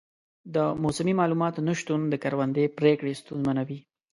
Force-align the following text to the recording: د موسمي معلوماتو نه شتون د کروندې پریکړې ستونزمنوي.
د 0.55 0.57
موسمي 0.83 1.13
معلوماتو 1.19 1.65
نه 1.67 1.73
شتون 1.79 2.01
د 2.07 2.13
کروندې 2.23 2.73
پریکړې 2.77 3.13
ستونزمنوي. 3.21 3.79